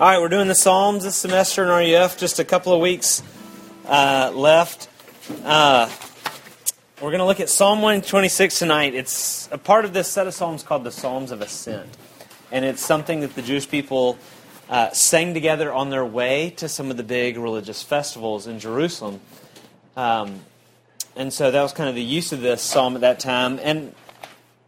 [0.00, 2.16] All right, we're doing the Psalms this semester in RUF.
[2.16, 3.20] Just a couple of weeks
[3.84, 4.88] uh, left.
[5.44, 5.90] Uh,
[7.02, 8.94] we're going to look at Psalm 126 tonight.
[8.94, 11.88] It's a part of this set of Psalms called the Psalms of Ascent.
[12.52, 14.16] And it's something that the Jewish people
[14.70, 19.18] uh, sang together on their way to some of the big religious festivals in Jerusalem.
[19.96, 20.42] Um,
[21.16, 23.58] and so that was kind of the use of this psalm at that time.
[23.60, 23.92] And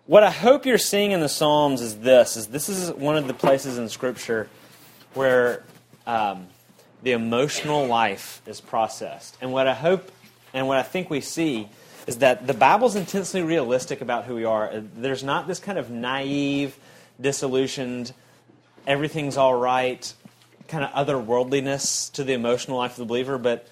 [0.06, 3.28] what I hope you're seeing in the Psalms is this: is this is one of
[3.28, 4.48] the places in Scripture
[5.14, 5.62] where
[6.06, 6.46] um,
[7.02, 9.36] the emotional life is processed.
[9.40, 10.10] And what I hope
[10.52, 11.68] and what I think we see
[12.06, 14.82] is that the Bible's intensely realistic about who we are.
[14.96, 16.78] There's not this kind of naive,
[17.20, 18.12] disillusioned,
[18.86, 20.12] everything's all right,
[20.66, 23.68] kind of otherworldliness to the emotional life of the believer, but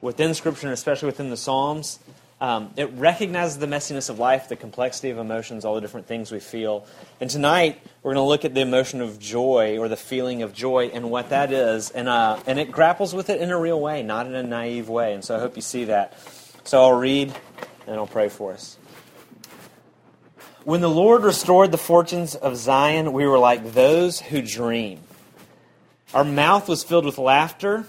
[0.00, 1.98] within Scripture, and especially within the Psalms,
[2.42, 6.32] um, it recognizes the messiness of life, the complexity of emotions, all the different things
[6.32, 6.84] we feel.
[7.20, 10.52] And tonight, we're going to look at the emotion of joy or the feeling of
[10.52, 11.90] joy and what that is.
[11.90, 14.88] And, uh, and it grapples with it in a real way, not in a naive
[14.88, 15.14] way.
[15.14, 16.18] And so I hope you see that.
[16.64, 17.32] So I'll read
[17.86, 18.76] and I'll pray for us.
[20.64, 24.98] When the Lord restored the fortunes of Zion, we were like those who dream.
[26.12, 27.86] Our mouth was filled with laughter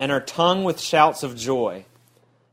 [0.00, 1.84] and our tongue with shouts of joy.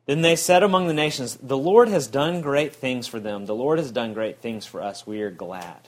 [0.06, 3.46] Then they said among the nations, The Lord has done great things for them.
[3.46, 5.06] The Lord has done great things for us.
[5.06, 5.88] We are glad.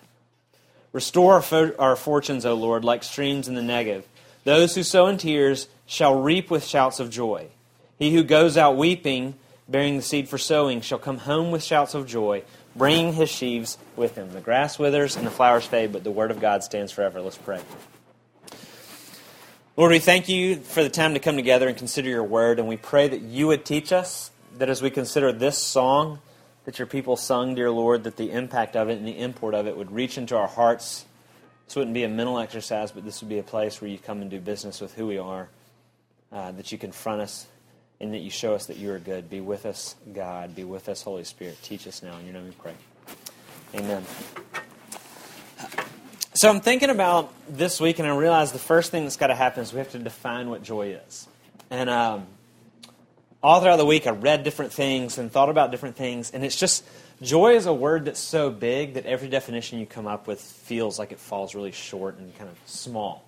[0.91, 4.03] Restore our, fo- our fortunes, O Lord, like streams in the Negev.
[4.43, 7.47] Those who sow in tears shall reap with shouts of joy.
[7.97, 9.35] He who goes out weeping,
[9.67, 12.43] bearing the seed for sowing, shall come home with shouts of joy,
[12.75, 14.31] bringing his sheaves with him.
[14.33, 17.21] The grass withers and the flowers fade, but the word of God stands forever.
[17.21, 17.61] Let's pray.
[19.75, 22.67] Lord, we thank you for the time to come together and consider your word, and
[22.67, 24.29] we pray that you would teach us,
[24.59, 26.19] that as we consider this song
[26.65, 29.65] that your people sung, dear Lord, that the impact of it and the import of
[29.65, 31.05] it would reach into our hearts.
[31.65, 34.21] This wouldn't be a mental exercise, but this would be a place where you come
[34.21, 35.49] and do business with who we are,
[36.31, 37.47] uh, that you confront us,
[37.99, 39.27] and that you show us that you are good.
[39.27, 40.55] Be with us, God.
[40.55, 41.57] Be with us, Holy Spirit.
[41.63, 42.15] Teach us now.
[42.19, 42.75] In your name we pray.
[43.73, 44.03] Amen.
[46.35, 49.35] So I'm thinking about this week, and I realize the first thing that's got to
[49.35, 51.27] happen is we have to define what joy is.
[51.69, 52.25] And um,
[53.43, 56.59] all throughout the week, I read different things and thought about different things, and it's
[56.59, 56.83] just
[57.21, 60.97] joy is a word that's so big that every definition you come up with feels
[60.97, 63.23] like it falls really short and kind of small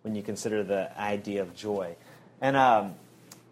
[0.00, 1.94] when you consider the idea of joy.
[2.40, 2.94] And um,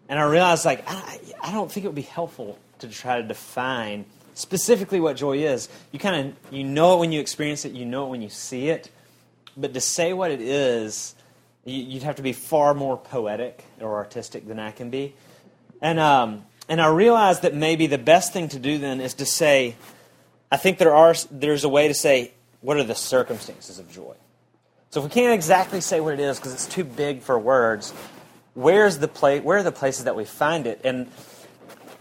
[0.09, 3.27] and I realized like I, I don't think it would be helpful to try to
[3.27, 5.69] define specifically what joy is.
[5.91, 8.29] You kind of you know it when you experience it, you know it when you
[8.29, 8.89] see it,
[9.57, 11.15] but to say what it is,
[11.63, 15.15] you'd have to be far more poetic or artistic than I can be.
[15.81, 19.25] And, um, and I realized that maybe the best thing to do then is to
[19.25, 19.75] say,
[20.51, 24.15] I think there are, there's a way to say, what are the circumstances of joy?
[24.89, 27.91] So if we can't exactly say what it is because it's too big for words,
[28.53, 30.81] where's the place, where are the places that we find it?
[30.83, 31.07] And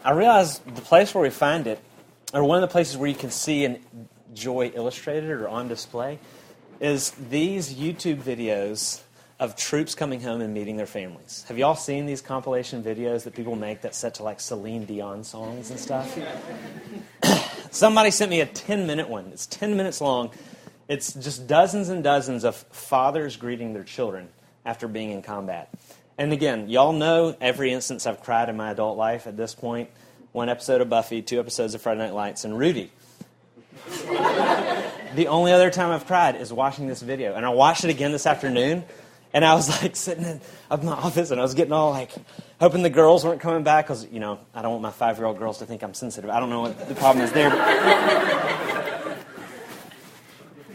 [0.05, 1.81] I realized the place where we find it,
[2.33, 3.79] or one of the places where you can see an
[4.35, 6.19] joy illustrated or on display,
[6.81, 9.03] is these YouTube videos
[9.41, 11.45] of troops coming home and meeting their families.
[11.49, 15.25] Have y'all seen these compilation videos that people make that set to like Celine Dion
[15.25, 16.19] songs and stuff?
[17.71, 19.27] Somebody sent me a 10 minute one.
[19.33, 20.31] It's 10 minutes long.
[20.89, 24.29] It's just dozens and dozens of fathers greeting their children
[24.65, 25.73] after being in combat.
[26.17, 29.57] And again, y'all know every instance I've cried in my adult life at this.
[29.61, 32.93] One episode of Buffy, two episodes of Friday Night Lights, and Rudy.
[35.15, 37.35] the only other time I've cried is watching this video.
[37.35, 38.85] And I watched it again this afternoon,
[39.33, 41.91] and I was like sitting in up in my office, and I was getting all
[41.91, 42.11] like,
[42.61, 45.27] hoping the girls weren't coming back, because, you know, I don't want my five year
[45.27, 46.31] old girls to think I'm sensitive.
[46.31, 47.51] I don't know what the problem is there.
[47.51, 49.19] But,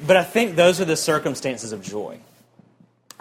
[0.08, 2.20] but I think those are the circumstances of joy.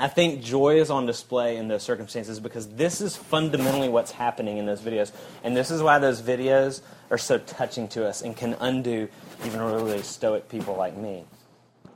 [0.01, 4.59] I think joy is on display in those circumstances because this is fundamentally what's happening
[4.59, 5.11] in those videos.
[5.43, 9.09] And this is why those videos are so touching to us and can undo
[9.45, 11.25] even really stoic people like me,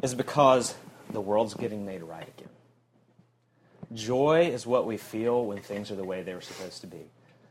[0.02, 0.74] is because
[1.10, 2.48] the world's getting made right again.
[3.94, 7.04] Joy is what we feel when things are the way they were supposed to be.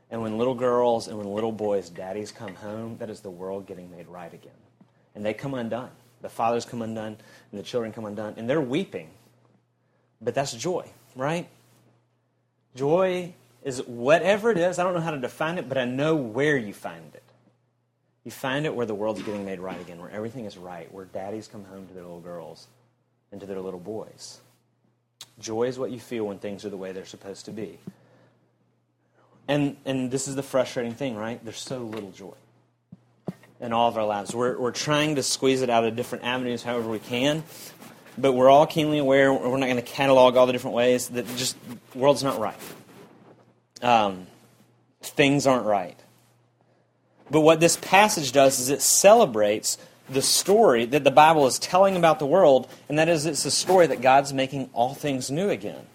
[0.10, 3.68] And when little girls and when little boys' daddies come home, that is the world
[3.68, 4.52] getting made right again.
[5.16, 5.92] And they come undone.
[6.22, 7.16] The fathers come undone,
[7.52, 9.12] and the children come undone, and they're weeping
[10.22, 10.86] but that's joy,
[11.16, 11.48] right?
[12.76, 13.34] Joy
[13.64, 14.80] is whatever it is.
[14.80, 17.24] I don't know how to define it, but I know where you find it.
[18.24, 21.06] You find it where the world's getting made right again, where everything is right, where
[21.06, 22.68] daddies come home to their little girls
[23.32, 24.40] and to their little boys.
[25.40, 27.80] Joy is what you feel when things are the way they're supposed to be.
[29.48, 31.44] And, and this is the frustrating thing, right?
[31.44, 32.34] There's so little joy
[33.60, 34.36] in all of our lives.
[34.36, 37.44] We're, we're trying to squeeze it out of different avenues however we can.
[38.18, 39.34] But we're all keenly aware.
[39.34, 41.58] We're not going to catalog all the different ways that just
[41.94, 42.56] the world's not right.
[43.82, 44.28] Um,
[45.02, 45.98] things aren't right.
[47.30, 49.78] But what this passage does is it celebrates
[50.10, 53.52] the story that the Bible is telling about the world, and that is it's a
[53.52, 55.86] story that God's making all things new again.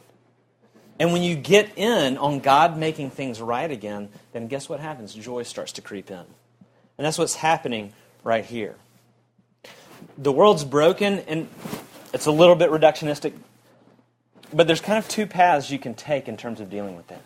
[0.99, 5.13] And when you get in on God making things right again, then guess what happens?
[5.13, 6.17] Joy starts to creep in.
[6.17, 7.93] And that's what's happening
[8.25, 8.77] right here.
[10.17, 11.49] The world's broken, and
[12.17, 13.35] it's a little bit reductionistic,
[14.51, 17.21] but there's kind of two paths you can take in terms of dealing with that.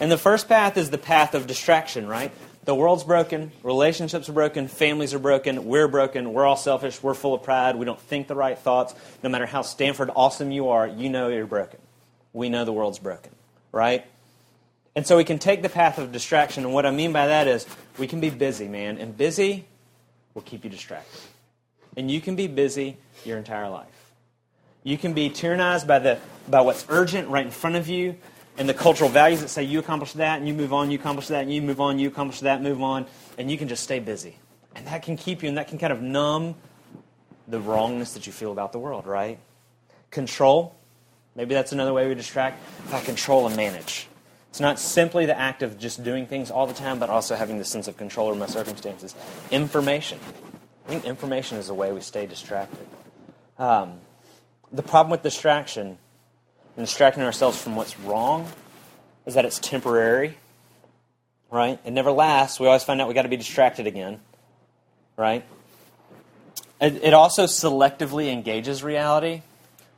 [0.00, 2.32] And the first path is the path of distraction, right?
[2.64, 7.14] The world's broken, relationships are broken, families are broken, we're broken, we're all selfish, we're
[7.14, 8.96] full of pride, we don't think the right thoughts.
[9.22, 11.78] No matter how Stanford awesome you are, you know you're broken.
[12.32, 13.30] We know the world's broken,
[13.70, 14.04] right?
[14.96, 17.46] And so we can take the path of distraction, and what I mean by that
[17.46, 17.64] is
[17.96, 19.66] we can be busy, man, and busy
[20.34, 21.20] will keep you distracted.
[21.98, 24.12] And you can be busy your entire life.
[24.84, 28.14] You can be tyrannized by, the, by what's urgent right in front of you,
[28.56, 31.26] and the cultural values that say you accomplish that and you move on, you accomplish
[31.26, 33.06] that and you move on, you accomplish that, move on,
[33.36, 34.36] and you can just stay busy.
[34.76, 36.54] And that can keep you and that can kind of numb
[37.48, 39.40] the wrongness that you feel about the world, right?
[40.12, 40.76] Control,
[41.34, 42.62] maybe that's another way we distract.
[42.92, 44.06] I control and manage.
[44.50, 47.58] It's not simply the act of just doing things all the time, but also having
[47.58, 49.16] the sense of control over my circumstances.
[49.50, 50.20] Information.
[50.88, 52.86] I think information is a way we stay distracted.
[53.58, 53.98] Um,
[54.72, 55.98] the problem with distraction
[56.78, 58.50] and distracting ourselves from what's wrong
[59.26, 60.38] is that it's temporary,
[61.50, 61.78] right?
[61.84, 62.58] It never lasts.
[62.58, 64.18] We always find out we got to be distracted again,
[65.18, 65.44] right?
[66.80, 69.42] It, it also selectively engages reality.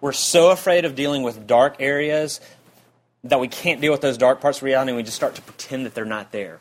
[0.01, 2.41] We're so afraid of dealing with dark areas
[3.23, 5.43] that we can't deal with those dark parts of reality and we just start to
[5.43, 6.59] pretend that they're not there.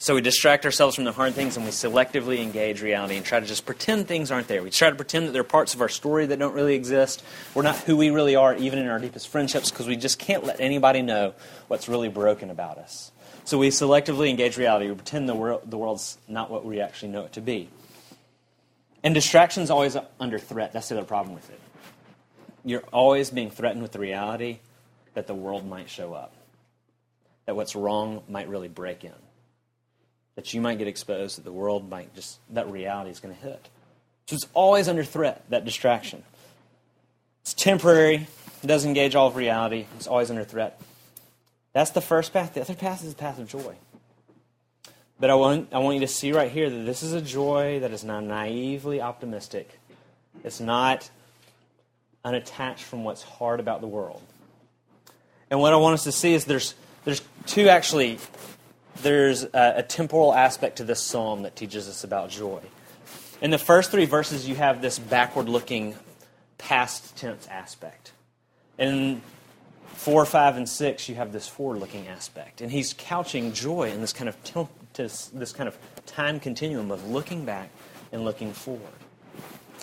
[0.00, 3.40] So we distract ourselves from the hard things and we selectively engage reality and try
[3.40, 4.62] to just pretend things aren't there.
[4.62, 7.24] We try to pretend that there are parts of our story that don't really exist.
[7.52, 10.44] We're not who we really are, even in our deepest friendships, because we just can't
[10.44, 11.34] let anybody know
[11.66, 13.10] what's really broken about us.
[13.44, 14.88] So we selectively engage reality.
[14.88, 17.68] We pretend the, world, the world's not what we actually know it to be.
[19.02, 20.72] And distraction's always under threat.
[20.72, 21.60] That's the other problem with it.
[22.64, 24.60] You're always being threatened with the reality
[25.14, 26.34] that the world might show up,
[27.46, 29.12] that what's wrong might really break in
[30.38, 33.40] that you might get exposed, that the world might just, that reality is going to
[33.40, 33.68] hit.
[34.28, 36.22] So it's always under threat, that distraction.
[37.42, 38.28] It's temporary,
[38.62, 40.80] it doesn't engage all of reality, it's always under threat.
[41.72, 42.54] That's the first path.
[42.54, 43.74] The other path is the path of joy.
[45.18, 47.80] But I want, I want you to see right here that this is a joy
[47.80, 49.68] that is not naively optimistic.
[50.44, 51.10] It's not
[52.24, 54.22] unattached from what's hard about the world.
[55.50, 58.20] And what I want us to see is there's, there's two actually
[59.02, 62.60] there's a, a temporal aspect to this psalm that teaches us about joy.
[63.40, 65.94] In the first three verses, you have this backward looking
[66.58, 68.12] past tense aspect.
[68.78, 69.22] In
[69.94, 72.60] 4, 5, and 6, you have this forward looking aspect.
[72.60, 74.36] And he's couching joy in this kind of,
[74.94, 77.70] this kind of time continuum of looking back
[78.12, 78.82] and looking forward.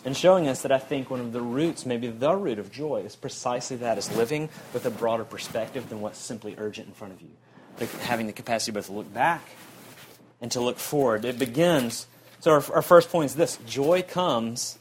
[0.03, 3.01] And showing us that I think one of the roots, maybe the root of joy,
[3.05, 7.13] is precisely that, is living with a broader perspective than what's simply urgent in front
[7.13, 7.31] of you
[8.01, 9.41] having the capacity both to look back
[10.41, 11.25] and to look forward.
[11.25, 12.07] It begins,
[12.39, 14.77] so our, our first point is this joy comes,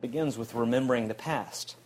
[0.00, 1.76] begins with remembering the past.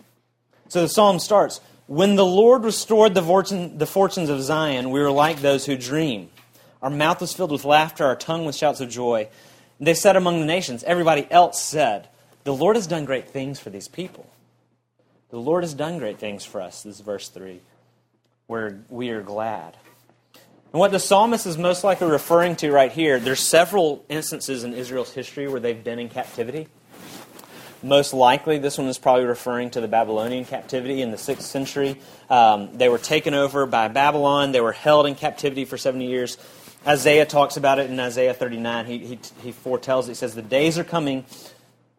[0.68, 5.00] So the psalm starts When the Lord restored the, fortune, the fortunes of Zion, we
[5.00, 6.31] were like those who dream.
[6.82, 9.29] Our mouth was filled with laughter, our tongue with shouts of joy.
[9.79, 12.08] And they said among the nations, everybody else said,
[12.44, 14.31] The Lord has done great things for these people.
[15.31, 17.60] The Lord has done great things for us, this is verse 3,
[18.46, 19.76] where we are glad.
[20.72, 24.72] And what the psalmist is most likely referring to right here, there's several instances in
[24.72, 26.69] Israel's history where they've been in captivity.
[27.82, 31.96] Most likely, this one is probably referring to the Babylonian captivity in the 6th century.
[32.29, 34.53] Um, they were taken over by Babylon.
[34.53, 36.39] They were held in captivity for 70 years.
[36.86, 38.86] Isaiah talks about it in Isaiah 39.
[38.86, 40.06] He, he, he foretells.
[40.06, 41.24] He says, The days are coming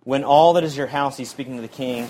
[0.04, 2.10] when all that is your house, he's speaking to the king,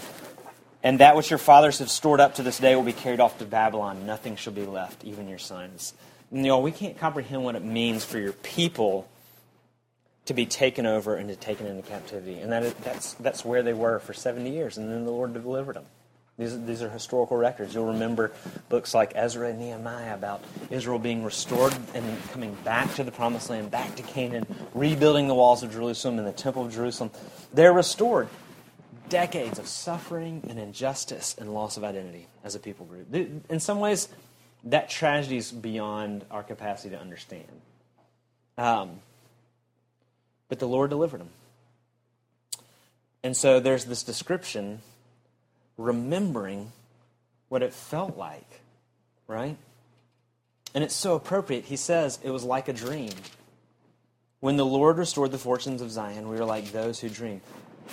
[0.84, 3.40] and that which your fathers have stored up to this day will be carried off
[3.40, 4.06] to Babylon.
[4.06, 5.94] Nothing shall be left, even your sons
[6.32, 9.08] you know, we can't comprehend what it means for your people
[10.26, 12.40] to be taken over and to taken into captivity.
[12.40, 15.34] And that is, that's, that's where they were for 70 years, and then the Lord
[15.34, 15.86] delivered them.
[16.38, 17.76] These, these are historical records.
[17.76, 18.32] You'll remember
[18.70, 23.50] books like Ezra and Nehemiah about Israel being restored and coming back to the promised
[23.50, 27.12] land, back to Canaan, rebuilding the walls of Jerusalem and the temple of Jerusalem.
[27.54, 28.30] They're restored.
[29.10, 33.14] Decades of suffering and injustice and loss of identity as a people group.
[33.14, 34.08] In some ways,
[34.66, 37.48] that tragedy is beyond our capacity to understand.
[38.58, 39.00] Um,
[40.50, 41.30] but the Lord delivered him.
[43.24, 44.82] And so there's this description
[45.78, 46.72] remembering
[47.50, 48.62] what it felt like,
[49.28, 49.58] right?
[50.74, 51.66] And it's so appropriate.
[51.66, 53.12] He says it was like a dream.
[54.40, 57.42] When the Lord restored the fortunes of Zion, we were like those who dream.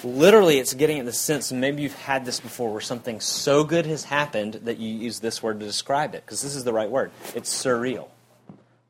[0.04, 3.64] Literally, it's getting at the sense, and maybe you've had this before, where something so
[3.64, 6.72] good has happened that you use this word to describe it, because this is the
[6.72, 7.10] right word.
[7.34, 8.08] It's surreal,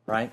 [0.05, 0.31] right?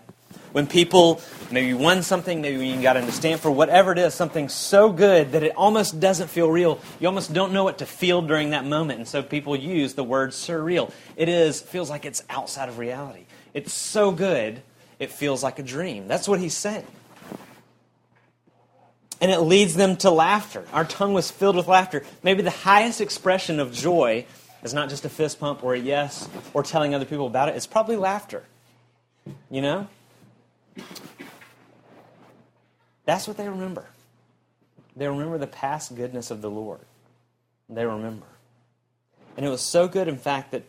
[0.53, 4.91] When people maybe won something, maybe you got into Stanford, whatever it is, something so
[4.91, 6.79] good that it almost doesn't feel real.
[7.01, 10.05] You almost don't know what to feel during that moment, and so people use the
[10.05, 10.93] word surreal.
[11.17, 13.25] It is feels like it's outside of reality.
[13.55, 14.63] It's so good,
[14.99, 16.07] it feels like a dream.
[16.07, 16.87] That's what he's saying.
[19.21, 20.65] And it leads them to laughter.
[20.73, 22.05] Our tongue was filled with laughter.
[22.23, 24.27] Maybe the highest expression of joy
[24.63, 27.57] is not just a fist pump or a yes or telling other people about it,
[27.57, 28.43] it's probably laughter.
[29.51, 29.89] You know?
[33.05, 33.87] That's what they remember.
[34.97, 36.81] They remember the past goodness of the Lord.
[37.69, 38.27] They remember.
[39.37, 40.63] And it was so good, in fact, that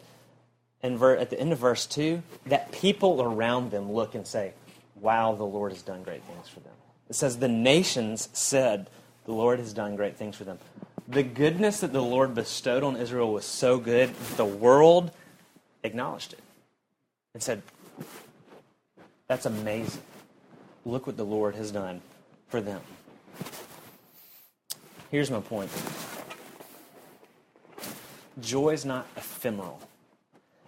[0.83, 4.53] in ver- at the end of verse 2, that people around them look and say,
[4.95, 6.73] Wow, the Lord has done great things for them.
[7.09, 8.89] It says, The nations said,
[9.25, 10.59] The Lord has done great things for them.
[11.07, 15.11] The goodness that the Lord bestowed on Israel was so good, that the world
[15.83, 16.41] acknowledged it
[17.33, 17.61] and said,
[19.27, 20.01] That's amazing.
[20.85, 22.01] Look what the Lord has done
[22.49, 22.81] for them.
[25.11, 25.71] Here's my point
[28.41, 29.79] joy is not ephemeral.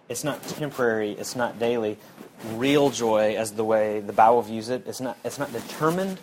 [0.08, 1.96] It's not temporary, it's not daily.
[2.54, 6.18] Real joy, as the way the Bible views it, it's not, it's not determined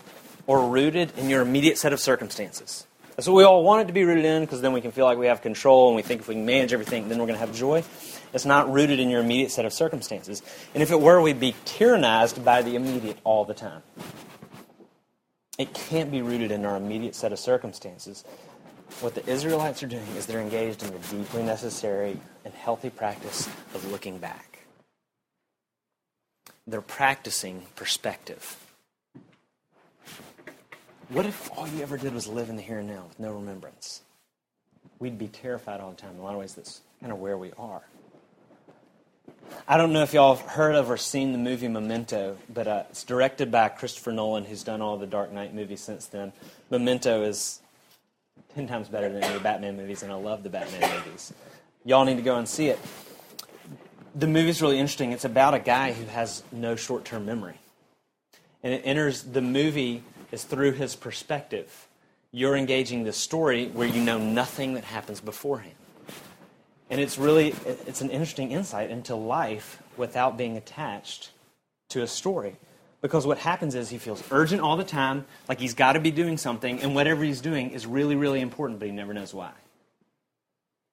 [0.47, 2.88] or rooted in your immediate set of circumstances.
[3.15, 5.05] That's what we all want it to be rooted in because then we can feel
[5.05, 7.39] like we have control and we think if we can manage everything, then we're going
[7.39, 7.83] to have joy.
[8.33, 10.41] It's not rooted in your immediate set of circumstances.
[10.74, 13.81] And if it were, we'd be tyrannized by the immediate all the time.
[15.57, 18.24] It can't be rooted in our immediate set of circumstances
[19.01, 23.47] what the Israelites are doing is they're engaged in the deeply necessary and healthy practice
[23.75, 24.47] of looking back.
[26.67, 28.57] They're practicing perspective.
[31.09, 33.31] What if all you ever did was live in the here and now with no
[33.31, 34.01] remembrance?
[35.00, 36.15] We'd be terrified all the time.
[36.15, 37.83] In a lot of ways, that's kind of where we are.
[39.65, 42.83] I don't know if y'all have heard of or seen the movie Memento, but uh,
[42.89, 46.33] it's directed by Christopher Nolan, who's done all the Dark Knight movies since then.
[46.69, 47.62] Memento is
[48.55, 51.33] ten times better than any Batman movies, and I love the Batman movies.
[51.86, 52.79] Y'all need to go and see it.
[54.17, 55.12] The movie's really interesting.
[55.12, 57.59] It's about a guy who has no short term memory.
[58.63, 61.88] And it enters the movie is through his perspective.
[62.31, 65.75] You're engaging the story where you know nothing that happens beforehand.
[66.89, 67.53] And it's really
[67.86, 71.29] it's an interesting insight into life without being attached
[71.89, 72.55] to a story.
[73.01, 76.09] Because what happens is he feels urgent all the time, like he's got to be
[76.09, 79.51] doing something, and whatever he's doing is really, really important, but he never knows why.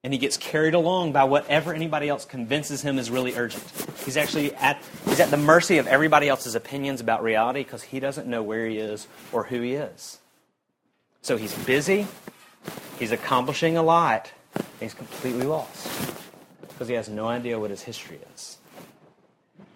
[0.05, 3.63] And he gets carried along by whatever anybody else convinces him is really urgent.
[4.05, 7.99] He's actually at, he's at the mercy of everybody else's opinions about reality because he
[7.99, 10.19] doesn't know where he is or who he is.
[11.23, 12.05] So he's busy,
[12.99, 15.89] he's accomplishing a lot, and he's completely lost
[16.61, 18.59] because he has no idea what his history is.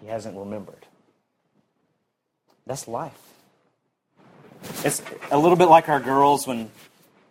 [0.00, 0.86] He hasn't remembered.
[2.66, 3.18] That's life.
[4.84, 6.70] It's a little bit like our girls when,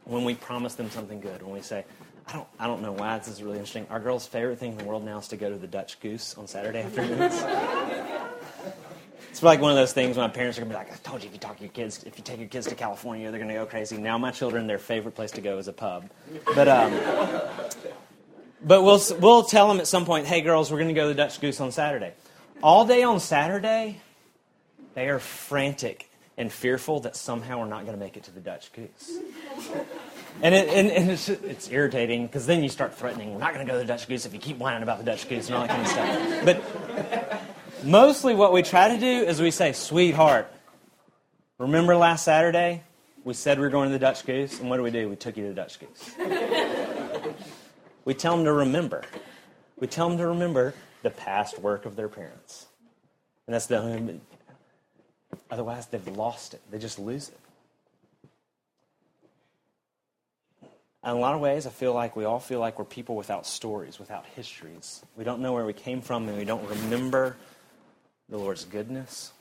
[0.03, 1.41] when we promise them something good.
[1.41, 1.85] When we say,
[2.29, 3.87] I don't, I don't know why this is really interesting.
[3.89, 6.37] Our girl's favorite thing in the world now is to go to the Dutch Goose
[6.37, 7.43] on Saturday afternoons.
[9.31, 11.23] it's like one of those things when my parents are gonna be like, "I told
[11.23, 13.39] you if you talk to your kids, if you take your kids to California, they're
[13.39, 16.07] gonna go crazy." Now my children, their favorite place to go is a pub,
[16.53, 16.93] but um,
[18.63, 21.15] but we'll we'll tell them at some point, "Hey, girls, we're gonna go to the
[21.15, 22.13] Dutch Goose on Saturday."
[22.61, 24.01] All day on Saturday,
[24.93, 28.39] they are frantic and fearful that somehow we're not going to make it to the
[28.39, 29.17] Dutch goose.
[30.41, 33.65] And, it, and, and it's, it's, irritating because then you start threatening, we're not going
[33.65, 35.55] to go to the Dutch goose if you keep whining about the Dutch goose and
[35.55, 36.45] all that kind of stuff.
[36.45, 40.51] But mostly what we try to do is we say, sweetheart,
[41.57, 42.83] remember last Saturday?
[43.25, 45.09] We said we were going to the Dutch goose, and what do we do?
[45.09, 46.15] We took you to the Dutch goose.
[48.05, 49.03] we tell them to remember.
[49.77, 52.67] We tell them to remember the past work of their parents.
[53.45, 54.19] And that's the
[55.51, 56.61] Otherwise, they've lost it.
[56.71, 57.38] They just lose it.
[61.03, 63.47] In a lot of ways, I feel like we all feel like we're people without
[63.47, 65.01] stories, without histories.
[65.15, 67.37] We don't know where we came from, and we don't remember
[68.27, 69.31] the Lord's goodness.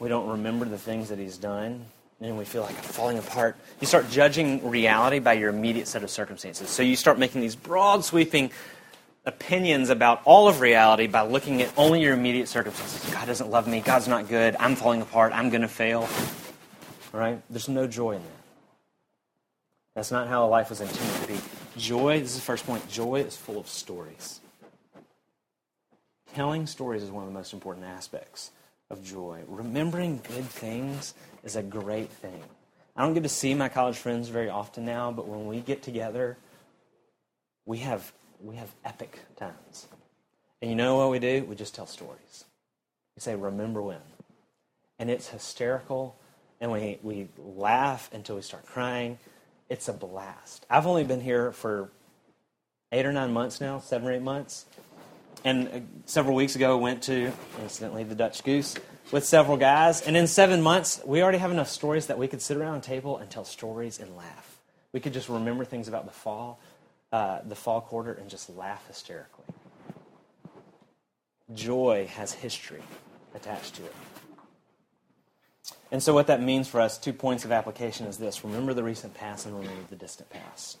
[0.00, 1.84] We don't remember the things that He's done,
[2.20, 3.56] and we feel like I'm falling apart.
[3.80, 6.70] You start judging reality by your immediate set of circumstances.
[6.70, 8.50] So you start making these broad, sweeping
[9.26, 13.12] opinions about all of reality by looking at only your immediate circumstances.
[13.12, 13.80] God doesn't love me.
[13.80, 14.56] God's not good.
[14.58, 15.32] I'm falling apart.
[15.32, 16.08] I'm going to fail.
[17.12, 17.40] Right?
[17.48, 18.39] There's no joy in that.
[20.00, 21.38] That's not how life was intended to be.
[21.76, 24.40] Joy, this is the first point, joy is full of stories.
[26.34, 28.50] Telling stories is one of the most important aspects
[28.88, 29.42] of joy.
[29.46, 31.12] Remembering good things
[31.44, 32.42] is a great thing.
[32.96, 35.82] I don't get to see my college friends very often now, but when we get
[35.82, 36.38] together,
[37.66, 38.10] we have
[38.42, 39.86] we have epic times.
[40.62, 41.44] And you know what we do?
[41.44, 42.46] We just tell stories.
[43.16, 44.00] We say, remember when.
[44.98, 46.16] And it's hysterical,
[46.58, 49.18] and we, we laugh until we start crying.
[49.70, 50.66] It's a blast.
[50.68, 51.90] I've only been here for
[52.90, 54.66] eight or nine months now, seven or eight months.
[55.44, 58.74] And uh, several weeks ago, went to, incidentally, the Dutch Goose
[59.12, 60.02] with several guys.
[60.02, 62.80] And in seven months, we already have enough stories that we could sit around a
[62.80, 64.58] table and tell stories and laugh.
[64.92, 66.60] We could just remember things about the fall,
[67.12, 69.44] uh, the fall quarter, and just laugh hysterically.
[71.54, 72.82] Joy has history
[73.36, 73.94] attached to it.
[75.92, 78.84] And so, what that means for us, two points of application is this remember the
[78.84, 80.78] recent past and remember the distant past.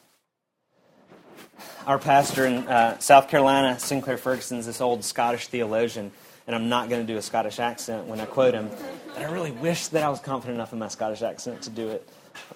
[1.86, 6.12] Our pastor in uh, South Carolina, Sinclair Ferguson, is this old Scottish theologian,
[6.46, 8.70] and I'm not going to do a Scottish accent when I quote him,
[9.14, 11.88] but I really wish that I was confident enough in my Scottish accent to do
[11.88, 12.08] it.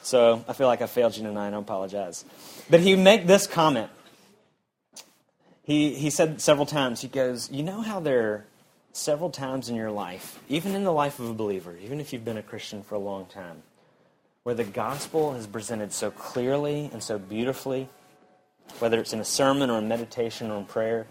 [0.03, 1.55] So I feel like I failed you tonight.
[1.55, 2.25] I apologize.
[2.71, 3.91] But he make this comment.
[5.65, 8.45] He, he said several times, he goes, You know how there
[8.95, 12.25] several times in your life, even in the life of a believer, even if you've
[12.25, 13.61] been a Christian for a long time,
[14.45, 17.89] where the gospel is presented so clearly and so beautifully,
[18.79, 21.09] whether it's in a sermon or a meditation or in prayer,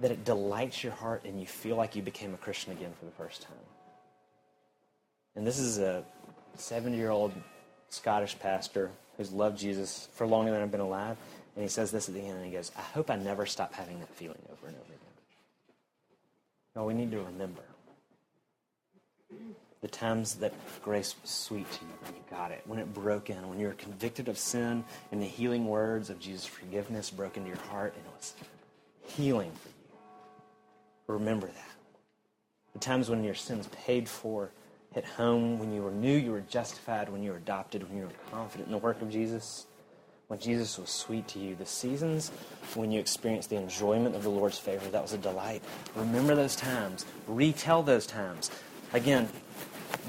[0.00, 3.04] that it delights your heart and you feel like you became a Christian again for
[3.04, 3.52] the first time.
[5.36, 6.04] And this is a
[6.56, 7.34] 70 year old
[7.90, 11.18] Scottish pastor who's loved Jesus for longer than I've been alive.
[11.54, 13.74] And he says this at the end, and he goes, I hope I never stop
[13.74, 15.01] having that feeling over and over again.
[16.74, 17.62] No, we need to remember
[19.82, 23.30] the times that grace was sweet to you when you got it, when it broke
[23.30, 27.36] in, when you were convicted of sin and the healing words of Jesus' forgiveness broke
[27.36, 28.34] into your heart and it was
[29.04, 31.18] healing for you.
[31.18, 31.70] Remember that.
[32.74, 34.50] The times when your sins paid for
[34.94, 38.04] hit home, when you were new, you were justified, when you were adopted, when you
[38.04, 39.66] were confident in the work of Jesus
[40.32, 42.30] when Jesus was sweet to you, the seasons
[42.74, 45.62] when you experienced the enjoyment of the Lord's favor, that was a delight.
[45.94, 48.50] Remember those times, retell those times.
[48.94, 49.28] Again,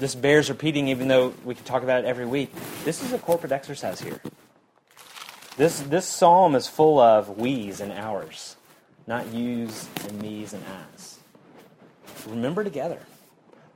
[0.00, 2.50] this bears repeating, even though we can talk about it every week.
[2.86, 4.18] This is a corporate exercise here.
[5.58, 8.56] This, this psalm is full of we's and ours,
[9.06, 11.18] not you's and me's and I's.
[12.26, 13.00] Remember together.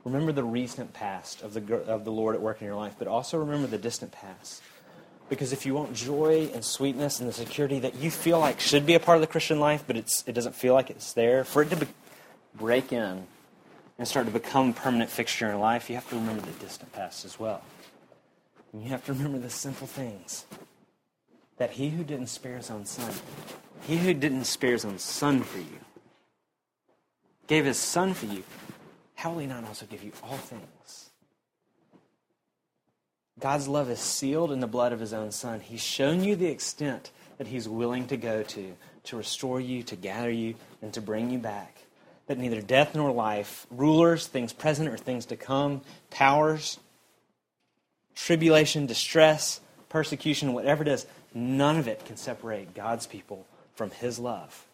[0.03, 3.07] Remember the recent past of the, of the Lord at work in your life, but
[3.07, 4.63] also remember the distant past.
[5.29, 8.85] Because if you want joy and sweetness and the security that you feel like should
[8.85, 11.43] be a part of the Christian life, but it's, it doesn't feel like it's there,
[11.43, 11.87] for it to be,
[12.55, 13.27] break in
[13.99, 16.51] and start to become a permanent fixture in your life, you have to remember the
[16.53, 17.61] distant past as well.
[18.71, 20.45] And you have to remember the simple things.
[21.57, 23.13] That he who didn't spare his own son,
[23.81, 25.79] he who didn't spare his own son for you,
[27.47, 28.43] gave his son for you,
[29.15, 31.08] how will he not also give you all things?
[33.39, 35.59] God's love is sealed in the blood of his own son.
[35.59, 38.75] He's shown you the extent that he's willing to go to
[39.05, 41.83] to restore you, to gather you, and to bring you back.
[42.27, 46.79] That neither death nor life, rulers, things present or things to come, powers,
[48.15, 54.19] tribulation, distress, persecution, whatever it is, none of it can separate God's people from his
[54.19, 54.65] love.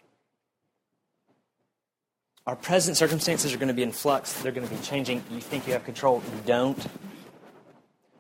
[2.47, 4.34] Our present circumstances are going to be in flux.
[4.41, 5.23] They're going to be changing.
[5.32, 6.21] You think you have control.
[6.32, 6.88] You don't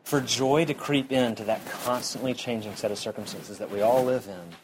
[0.05, 4.27] for joy to creep into that constantly changing set of circumstances that we all live
[4.27, 4.55] in,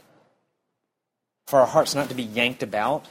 [1.48, 3.08] for our hearts not to be yanked about,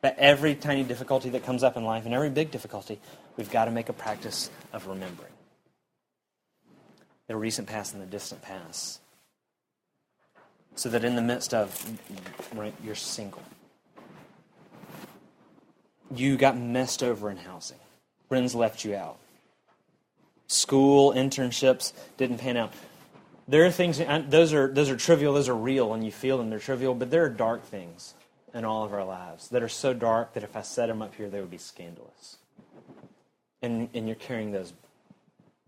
[0.00, 2.98] that every tiny difficulty that comes up in life and every big difficulty,
[3.36, 5.30] we've got to make a practice of remembering
[7.26, 8.98] the recent past and the distant past.
[10.76, 11.92] So that in the midst of,
[12.54, 13.42] right, you're single.
[16.14, 17.78] You got messed over in housing.
[18.28, 19.18] Friends left you out
[20.50, 22.72] school internships didn't pan out.
[23.46, 26.50] There are things those are those are trivial, those are real, and you feel them.
[26.50, 28.14] They're trivial, but there are dark things
[28.52, 31.14] in all of our lives that are so dark that if I set them up
[31.14, 32.36] here, they would be scandalous.
[33.62, 34.72] And and you're carrying those,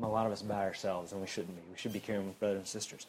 [0.02, 1.62] a lot of us by ourselves, and we shouldn't be.
[1.70, 3.06] We should be carrying with brothers and sisters.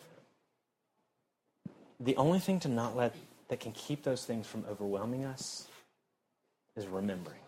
[2.00, 3.16] The only thing to not let
[3.50, 5.68] that can keep those things from overwhelming us
[6.76, 7.40] is remembering.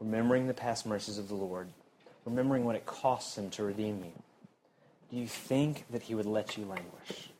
[0.00, 1.68] Remembering the past mercies of the Lord
[2.24, 4.12] remembering what it costs him to redeem you,
[5.10, 7.30] do you think that he would let you languish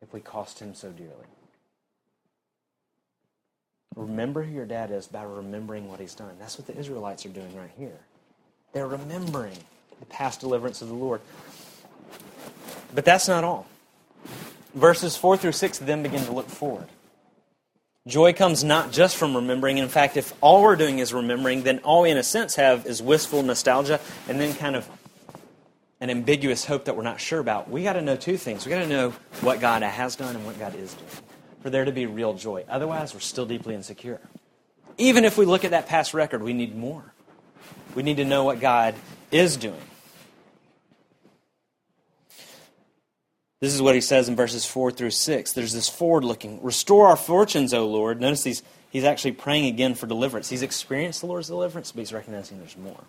[0.00, 1.26] if we cost him so dearly?
[3.96, 6.36] Remember who your dad is by remembering what he's done.
[6.38, 7.98] That's what the Israelites are doing right here.
[8.72, 9.56] They're remembering
[9.98, 11.22] the past deliverance of the Lord.
[12.94, 13.66] But that's not all.
[14.74, 16.86] verses 4 through 6 then begin to look forward.
[18.06, 19.78] Joy comes not just from remembering.
[19.78, 22.86] In fact, if all we're doing is remembering, then all we, in a sense, have
[22.86, 24.88] is wistful nostalgia and then kind of
[26.00, 27.68] an ambiguous hope that we're not sure about.
[27.68, 28.64] We got to know two things.
[28.64, 31.10] We got to know what God has done and what God is doing
[31.62, 32.64] for there to be real joy.
[32.68, 34.20] Otherwise, we're still deeply insecure.
[34.98, 37.12] Even if we look at that past record, we need more.
[37.96, 38.94] We need to know what God
[39.32, 39.80] is doing.
[43.60, 45.52] This is what he says in verses 4 through 6.
[45.52, 46.62] There's this forward looking.
[46.62, 48.20] Restore our fortunes, O Lord.
[48.20, 50.50] Notice he's, he's actually praying again for deliverance.
[50.50, 53.02] He's experienced the Lord's deliverance, but he's recognizing there's more.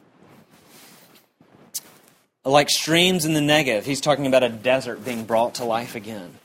[2.46, 6.36] Like streams in the Negev, he's talking about a desert being brought to life again.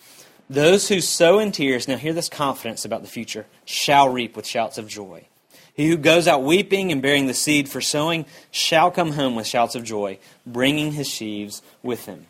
[0.50, 4.46] Those who sow in tears, now hear this confidence about the future, shall reap with
[4.46, 5.28] shouts of joy.
[5.74, 9.46] He who goes out weeping and bearing the seed for sowing shall come home with
[9.46, 12.26] shouts of joy, bringing his sheaves with him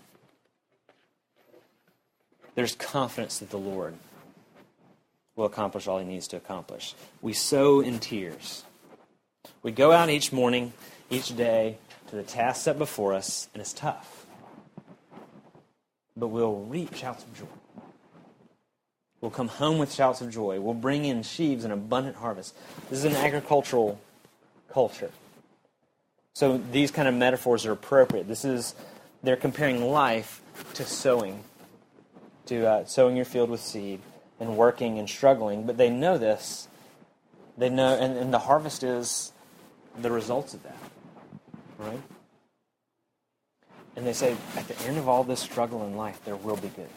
[2.54, 3.94] there's confidence that the Lord
[5.36, 6.94] will accomplish all he needs to accomplish.
[7.20, 8.64] We sow in tears.
[9.62, 10.72] We go out each morning,
[11.10, 14.26] each day, to the task set before us, and it's tough.
[16.16, 17.46] But we'll reap shouts of joy.
[19.22, 20.60] We'll come home with shouts of joy.
[20.60, 22.54] We'll bring in sheaves and abundant harvest.
[22.90, 23.98] This is an agricultural
[24.68, 25.10] culture.
[26.34, 28.26] So these kind of metaphors are appropriate.
[28.26, 28.74] This is,
[29.22, 30.42] they're comparing life
[30.74, 31.44] to sowing
[32.46, 34.00] to uh, sowing your field with seed
[34.40, 36.68] and working and struggling, but they know this.
[37.56, 39.32] They know, and, and the harvest is
[40.00, 40.76] the results of that,
[41.78, 42.00] right?
[43.94, 46.68] And they say, at the end of all this struggle in life, there will be
[46.68, 46.88] good.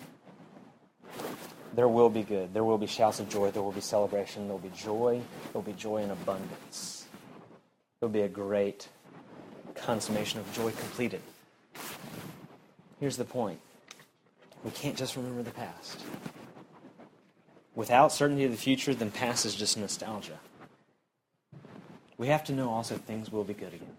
[1.73, 2.53] There will be good.
[2.53, 3.51] There will be shouts of joy.
[3.51, 4.47] There will be celebration.
[4.47, 5.21] There will be joy.
[5.43, 7.05] There will be joy in abundance.
[7.99, 8.87] There will be a great
[9.75, 11.21] consummation of joy completed.
[12.99, 13.59] Here's the point
[14.65, 15.99] we can't just remember the past.
[17.75, 20.39] Without certainty of the future, then past is just nostalgia.
[22.17, 23.95] We have to know also things will be good again.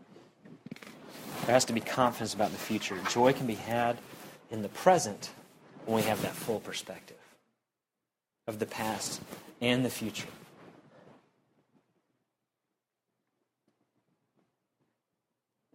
[1.44, 2.98] There has to be confidence about the future.
[3.10, 3.96] Joy can be had
[4.50, 5.30] in the present
[5.84, 7.16] when we have that full perspective
[8.48, 9.20] of the past
[9.60, 10.28] and the future.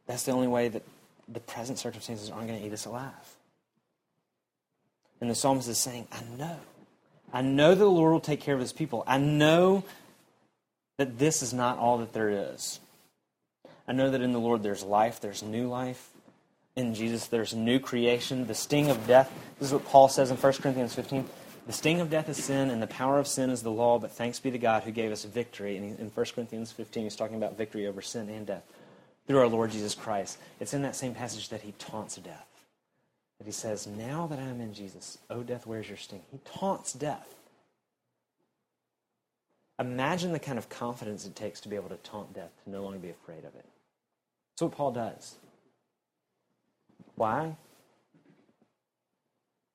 [0.06, 0.84] That's the only way that
[1.30, 3.38] the present circumstances aren't going to eat us alive.
[5.22, 6.58] And the psalmist is saying, I know.
[7.32, 9.04] I know that the Lord will take care of his people.
[9.08, 9.84] I know
[10.98, 12.80] that this is not all that there is.
[13.88, 16.10] I know that in the Lord there's life, there's new life.
[16.76, 18.48] In Jesus there's new creation.
[18.48, 21.28] The sting of death, this is what Paul says in 1 Corinthians 15.
[21.68, 24.12] The sting of death is sin, and the power of sin is the law, but
[24.12, 25.78] thanks be to God who gave us victory.
[25.78, 28.64] And in 1 Corinthians 15, he's talking about victory over sin and death
[29.28, 30.40] through our Lord Jesus Christ.
[30.60, 32.51] It's in that same passage that he taunts death
[33.46, 36.22] he says, Now that I am in Jesus, oh, death, where's your sting?
[36.32, 37.36] He taunts death.
[39.80, 42.84] Imagine the kind of confidence it takes to be able to taunt death, to no
[42.84, 43.66] longer be afraid of it.
[44.54, 45.36] That's what Paul does.
[47.16, 47.56] Why?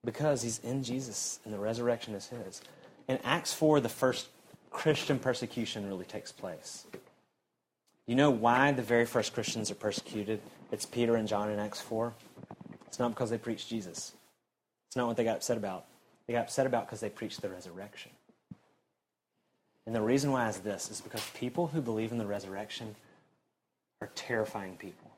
[0.05, 2.63] Because he's in Jesus and the resurrection is his.
[3.09, 4.29] In Acts 4, the first
[4.71, 6.87] Christian persecution really takes place.
[8.07, 10.41] You know why the very first Christians are persecuted?
[10.71, 12.13] It's Peter and John in Acts 4.
[12.97, 14.15] It's not because they preached Jesus.
[14.87, 15.85] It's not what they got upset about.
[16.27, 18.11] They got upset about because they preached the resurrection.
[19.85, 22.97] And the reason why is this is because people who believe in the resurrection
[24.01, 25.11] are terrifying people.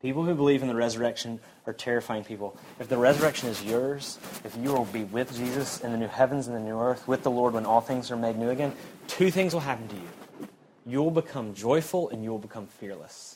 [0.00, 2.56] People who believe in the resurrection are terrifying people.
[2.80, 6.46] If the resurrection is yours, if you will be with Jesus in the new heavens
[6.46, 8.72] and the new earth, with the Lord when all things are made new again,
[9.06, 10.48] two things will happen to you.
[10.86, 13.35] You will become joyful and you will become fearless.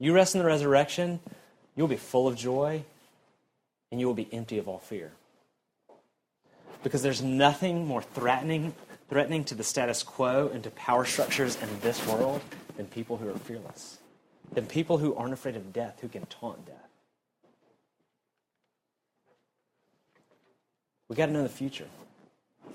[0.00, 1.20] You rest in the resurrection,
[1.76, 2.82] you'll be full of joy
[3.92, 5.12] and you will be empty of all fear.
[6.82, 8.74] Because there's nothing more threatening,
[9.10, 12.40] threatening to the status quo and to power structures in this world
[12.78, 13.98] than people who are fearless,
[14.52, 16.76] than people who aren't afraid of death, who can taunt death.
[21.08, 21.88] We got to know the future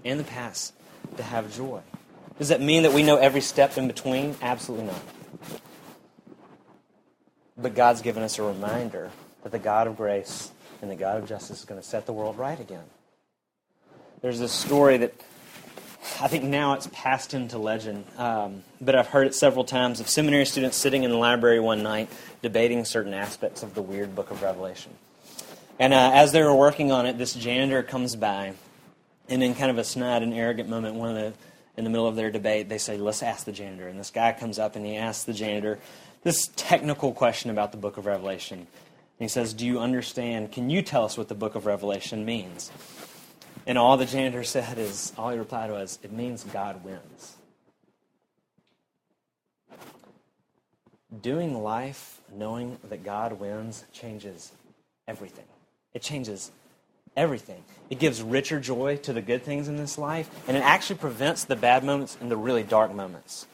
[0.03, 0.73] and the past
[1.17, 1.81] to have joy.
[2.37, 4.35] Does that mean that we know every step in between?
[4.41, 5.01] Absolutely not.
[7.57, 9.11] But God's given us a reminder
[9.43, 12.13] that the God of grace and the God of justice is going to set the
[12.13, 12.83] world right again.
[14.21, 15.13] There's this story that
[16.19, 20.09] I think now it's passed into legend, um, but I've heard it several times of
[20.09, 22.09] seminary students sitting in the library one night
[22.41, 24.91] debating certain aspects of the weird book of Revelation.
[25.79, 28.53] And uh, as they were working on it, this janitor comes by,
[29.27, 31.33] and in kind of a snide and arrogant moment, one of the
[31.77, 34.31] in the middle of their debate, they say, "Let's ask the janitor." And this guy
[34.31, 35.79] comes up and he asks the janitor,
[36.25, 38.57] this technical question about the book of Revelation.
[38.57, 38.67] And
[39.19, 40.51] he says, Do you understand?
[40.51, 42.71] Can you tell us what the book of Revelation means?
[43.67, 47.37] And all the janitor said is, all he replied was, It means God wins.
[51.21, 54.51] Doing life knowing that God wins changes
[55.07, 55.45] everything.
[55.93, 56.51] It changes
[57.15, 57.63] everything.
[57.91, 61.43] It gives richer joy to the good things in this life, and it actually prevents
[61.43, 63.45] the bad moments and the really dark moments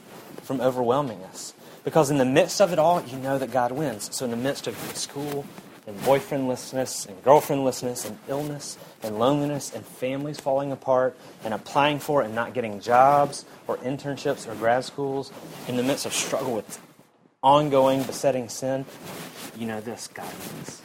[0.41, 1.53] from overwhelming us.
[1.83, 4.13] Because in the midst of it all, you know that God wins.
[4.15, 5.45] So in the midst of school
[5.87, 12.21] and boyfriendlessness and girlfriendlessness and illness and loneliness and families falling apart and applying for
[12.21, 15.31] and not getting jobs or internships or grad schools,
[15.67, 16.79] in the midst of struggle with
[17.41, 18.85] ongoing besetting sin,
[19.57, 20.81] you know this God wins.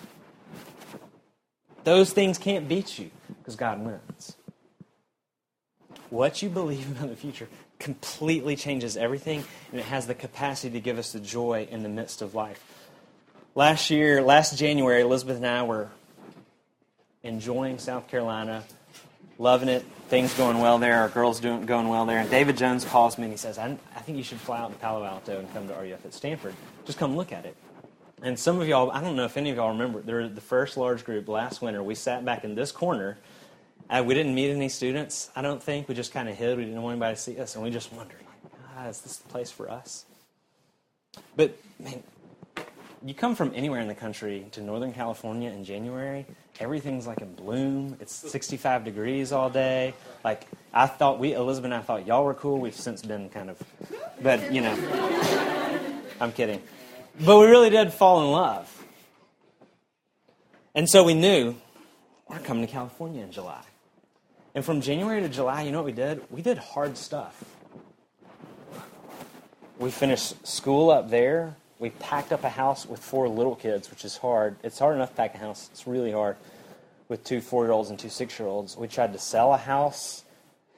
[1.84, 4.35] Those things can't beat you because God wins.
[6.10, 10.80] What you believe about the future completely changes everything, and it has the capacity to
[10.80, 12.62] give us the joy in the midst of life.
[13.54, 15.88] Last year, last January, Elizabeth and I were
[17.22, 18.62] enjoying South Carolina,
[19.38, 22.18] loving it, things going well there, our girls doing going well there.
[22.18, 24.72] And David Jones calls me and he says, I, I think you should fly out
[24.72, 26.54] to Palo Alto and come to RUF at Stanford.
[26.84, 27.56] Just come look at it.
[28.22, 30.76] And some of y'all, I don't know if any of y'all remember, there the first
[30.76, 31.82] large group last winter.
[31.82, 33.18] We sat back in this corner
[33.88, 35.88] uh, we didn't meet any students, I don't think.
[35.88, 36.58] We just kind of hid.
[36.58, 37.54] We didn't want anybody to see us.
[37.54, 38.18] And we just wondered,
[38.74, 40.04] God, is this the place for us?
[41.36, 42.02] But, man,
[43.04, 46.26] you come from anywhere in the country to Northern California in January,
[46.58, 47.96] everything's like in bloom.
[48.00, 49.94] It's 65 degrees all day.
[50.24, 52.58] Like, I thought, we, Elizabeth and I thought y'all were cool.
[52.58, 53.62] We've since been kind of,
[54.20, 56.60] but, you know, I'm kidding.
[57.20, 58.72] But we really did fall in love.
[60.74, 61.54] And so we knew
[62.28, 63.62] we're coming to California in July.
[64.56, 66.22] And from January to July, you know what we did?
[66.30, 67.44] We did hard stuff.
[69.78, 71.54] We finished school up there.
[71.78, 74.56] We packed up a house with four little kids, which is hard.
[74.64, 76.38] It's hard enough to pack a house, it's really hard
[77.08, 78.78] with two four year olds and two six year olds.
[78.78, 80.24] We tried to sell a house.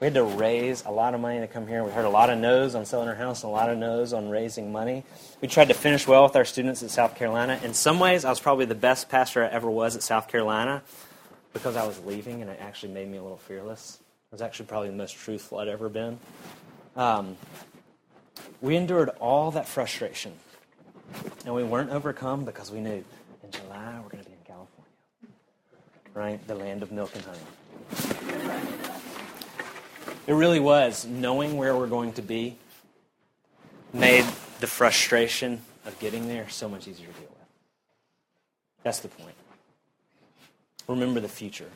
[0.00, 1.84] We had to raise a lot of money to come here.
[1.84, 4.12] We heard a lot of no's on selling our house and a lot of no's
[4.12, 5.04] on raising money.
[5.40, 7.60] We tried to finish well with our students at South Carolina.
[7.62, 10.82] In some ways, I was probably the best pastor I ever was at South Carolina
[11.58, 13.98] because I was leaving, and it actually made me a little fearless.
[14.00, 16.18] It was actually probably the most truthful I'd ever been.
[16.96, 17.36] Um,
[18.60, 20.32] we endured all that frustration,
[21.44, 23.04] and we weren't overcome because we knew
[23.42, 24.92] in July we're going to be in California,
[26.14, 26.46] right?
[26.46, 27.40] The land of milk and honey.
[30.28, 32.56] It really was knowing where we're going to be
[33.92, 34.24] made
[34.60, 37.48] the frustration of getting there so much easier to deal with.
[38.84, 39.34] That's the point
[40.88, 41.70] remember the future.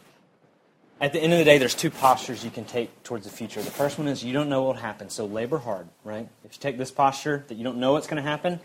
[1.01, 3.61] At the end of the day, there's two postures you can take towards the future.
[3.61, 6.29] The first one is you don't know what will happen, so labor hard, right?
[6.45, 8.61] If you take this posture that you don't know what's going to happen,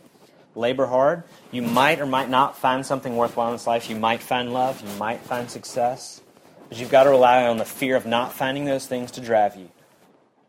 [0.55, 1.23] labor hard.
[1.51, 3.89] You might or might not find something worthwhile in this life.
[3.89, 6.21] You might find love, you might find success.
[6.69, 9.55] But you've got to rely on the fear of not finding those things to drive
[9.55, 9.69] you.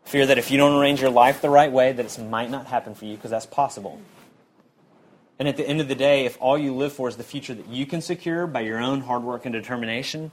[0.03, 2.67] Fear that if you don't arrange your life the right way, that it might not
[2.67, 3.99] happen for you, because that's possible.
[5.39, 7.53] And at the end of the day, if all you live for is the future
[7.53, 10.31] that you can secure by your own hard work and determination,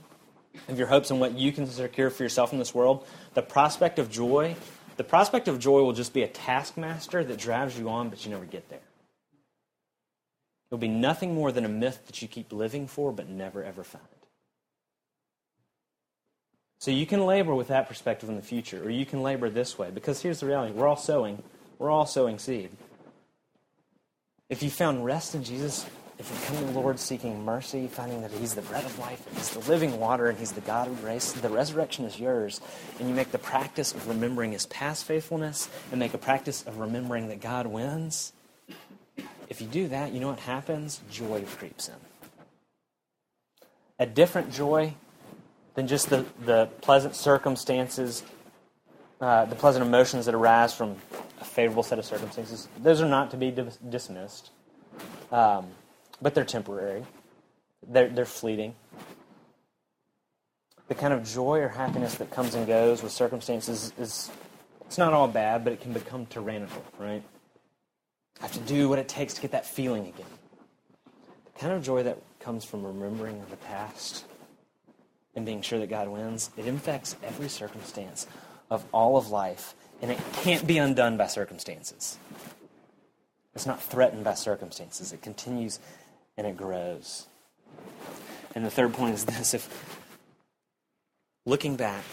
[0.68, 3.98] of your hopes and what you can secure for yourself in this world, the prospect
[3.98, 4.56] of joy,
[4.96, 8.30] the prospect of joy will just be a taskmaster that drives you on, but you
[8.30, 8.80] never get there.
[10.70, 13.84] It'll be nothing more than a myth that you keep living for, but never ever
[13.84, 14.04] find.
[16.80, 19.78] So you can labor with that perspective in the future, or you can labor this
[19.78, 21.42] way, because here's the reality we're all sowing,
[21.78, 22.70] we're all sowing seed.
[24.48, 25.86] If you found rest in Jesus,
[26.18, 29.26] if you come to the Lord seeking mercy, finding that He's the bread of life,
[29.26, 32.60] and He's the living water, and He's the God of grace, the resurrection is yours,
[32.98, 36.78] and you make the practice of remembering His past faithfulness and make a practice of
[36.78, 38.32] remembering that God wins,
[39.48, 41.00] if you do that, you know what happens?
[41.10, 41.94] Joy creeps in.
[43.98, 44.94] A different joy
[45.74, 48.22] than just the, the pleasant circumstances,
[49.20, 50.96] uh, the pleasant emotions that arise from
[51.40, 52.68] a favorable set of circumstances.
[52.82, 53.54] Those are not to be
[53.88, 54.50] dismissed,
[55.32, 55.68] um,
[56.20, 57.04] but they're temporary.
[57.86, 58.74] They're, they're fleeting.
[60.88, 64.30] The kind of joy or happiness that comes and goes with circumstances is
[64.86, 67.22] it's not all bad, but it can become tyrannical, right?
[68.38, 70.26] I have to do what it takes to get that feeling again.
[71.54, 74.24] The kind of joy that comes from remembering the past
[75.34, 78.26] and being sure that God wins, it infects every circumstance
[78.70, 82.18] of all of life and it can't be undone by circumstances.
[83.54, 85.12] It's not threatened by circumstances.
[85.12, 85.80] It continues
[86.36, 87.26] and it grows.
[88.54, 90.00] And the third point is this if
[91.44, 92.04] looking back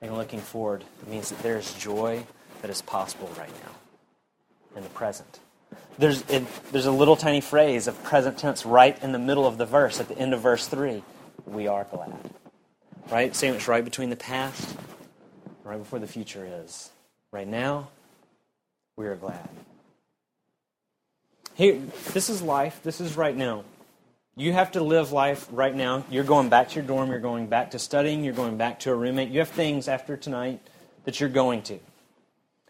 [0.00, 2.24] and looking forward means that there's joy
[2.62, 3.72] that is possible right now
[4.76, 5.40] in the present.
[5.98, 9.58] there's, it, there's a little tiny phrase of present tense right in the middle of
[9.58, 11.02] the verse, at the end of verse 3.
[11.46, 12.14] We are glad.
[13.10, 13.34] Right?
[13.34, 14.76] Sandwich right between the past,
[15.68, 16.90] right before the future is.
[17.30, 17.88] Right now,
[18.96, 19.48] we are glad.
[21.54, 21.80] Here,
[22.12, 22.80] this is life.
[22.82, 23.64] This is right now.
[24.36, 26.04] You have to live life right now.
[26.10, 27.10] You're going back to your dorm.
[27.10, 28.24] You're going back to studying.
[28.24, 29.30] You're going back to a roommate.
[29.30, 30.60] You have things after tonight
[31.04, 31.78] that you're going to.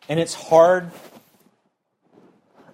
[0.08, 0.90] And it's hard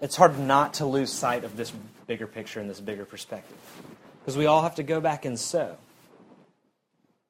[0.04, 1.72] it's hard not to lose sight of this
[2.06, 3.56] bigger picture and this bigger perspective.
[4.20, 5.78] Because we all have to go back and sow.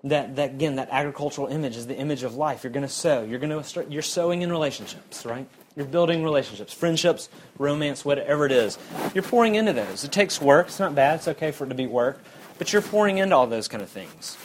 [0.04, 2.62] That, that again, that agricultural image is the image of life.
[2.62, 3.22] You're going to sow.
[3.22, 3.90] You're going to start.
[3.90, 5.46] You're sowing in relationships, right?
[5.76, 8.78] You're building relationships, friendships, romance, whatever it is.
[9.14, 10.04] You're pouring into those.
[10.04, 10.66] It takes work.
[10.66, 11.16] It's not bad.
[11.16, 12.20] It's okay for it to be work,
[12.58, 14.36] but you're pouring into all those kind of things.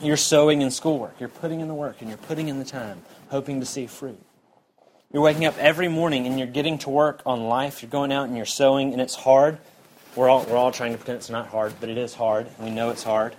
[0.00, 1.18] You're sowing in schoolwork.
[1.18, 4.20] You're putting in the work and you're putting in the time, hoping to see fruit.
[5.12, 7.82] You're waking up every morning and you're getting to work on life.
[7.82, 9.58] You're going out and you're sowing, and it's hard.
[10.16, 12.46] We're all, we're all trying to pretend it's not hard, but it is hard.
[12.58, 13.34] We know it's hard.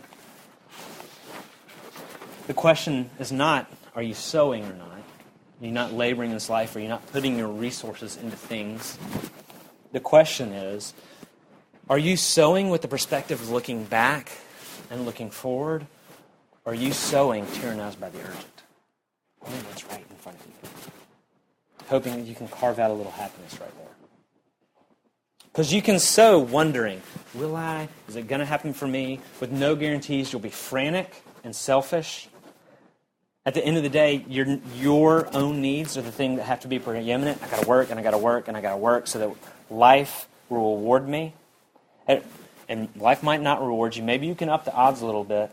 [2.47, 4.87] The question is not, are you sowing or not?
[5.61, 6.75] Are you not laboring in this life?
[6.75, 8.97] Are you not putting your resources into things?
[9.91, 10.93] The question is,
[11.89, 14.31] are you sowing with the perspective of looking back
[14.89, 15.85] and looking forward?
[16.65, 18.63] Or are you sowing tyrannized by the urgent?
[19.45, 20.53] Only what's right in front of you
[21.93, 23.87] hoping that you can carve out a little happiness right there.
[25.51, 27.01] Because you can sow wondering,
[27.35, 27.87] will I?
[28.07, 29.19] Is it going to happen for me?
[29.39, 32.27] With no guarantees, you'll be frantic and selfish.
[33.45, 36.61] At the end of the day, your, your own needs are the thing that have
[36.61, 37.43] to be preeminent.
[37.43, 39.19] I got to work and I got to work and I got to work so
[39.19, 39.35] that
[39.69, 41.33] life will reward me.
[42.07, 42.23] And,
[42.69, 44.03] and life might not reward you.
[44.03, 45.51] Maybe you can up the odds a little bit,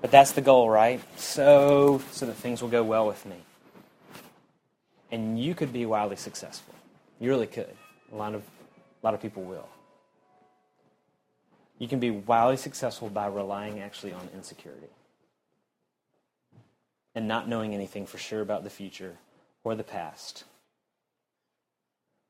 [0.00, 1.00] but that's the goal, right?
[1.16, 3.36] So, so that things will go well with me
[5.12, 6.74] and you could be wildly successful.
[7.20, 7.72] You really could.
[8.12, 9.68] A lot of, a lot of people will.
[11.78, 14.88] You can be wildly successful by relying actually on insecurity
[17.14, 19.16] and not knowing anything for sure about the future
[19.62, 20.44] or the past.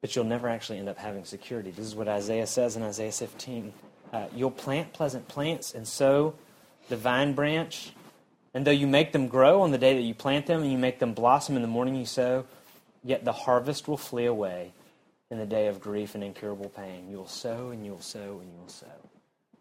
[0.01, 1.71] But you'll never actually end up having security.
[1.71, 3.73] This is what Isaiah says in Isaiah 15.
[4.13, 6.35] Uh, you'll plant pleasant plants and sow
[6.89, 7.93] the vine branch.
[8.53, 10.79] And though you make them grow on the day that you plant them and you
[10.79, 12.45] make them blossom in the morning you sow,
[13.05, 14.73] Yet the harvest will flee away
[15.31, 17.09] in the day of grief and incurable pain.
[17.11, 18.87] You will sow and you will sow and you will sow.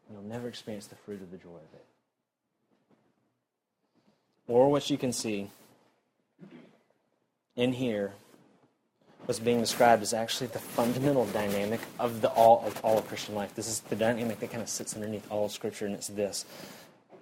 [0.09, 1.85] You'll never experience the fruit of the joy of it.
[4.47, 5.49] Or what you can see
[7.55, 8.13] in here
[9.25, 13.35] what's being described is actually the fundamental dynamic of the all of all of Christian
[13.35, 13.55] life.
[13.55, 16.45] This is the dynamic that kind of sits underneath all of Scripture, and it's this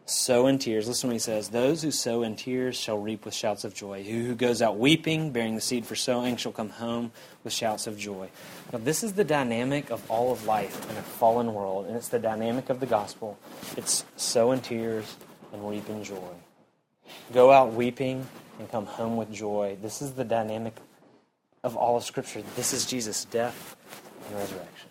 [0.05, 0.87] sow in tears.
[0.87, 1.49] Listen what he says.
[1.49, 4.03] Those who sow in tears shall reap with shouts of joy.
[4.03, 7.11] He who goes out weeping, bearing the seed for sowing, shall come home
[7.43, 8.29] with shouts of joy.
[8.73, 12.09] Now, this is the dynamic of all of life in a fallen world, and it's
[12.09, 13.37] the dynamic of the gospel.
[13.77, 15.15] It's sow in tears
[15.53, 16.33] and reap in joy.
[17.33, 18.27] Go out weeping
[18.59, 19.77] and come home with joy.
[19.81, 20.75] This is the dynamic
[21.63, 22.41] of all of Scripture.
[22.55, 23.75] This is Jesus' death
[24.27, 24.89] and resurrection.